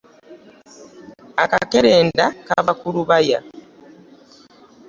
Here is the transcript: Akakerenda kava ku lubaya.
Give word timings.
Akakerenda 1.43 2.25
kava 2.47 2.71
ku 2.79 2.87
lubaya. 2.95 3.39